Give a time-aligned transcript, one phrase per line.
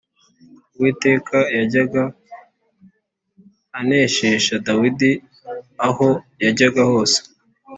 [0.75, 2.03] Uwiteka yajyaga
[3.79, 5.11] aneshesha Dawidi
[5.87, 6.07] aho
[6.43, 7.17] yajyaga hose.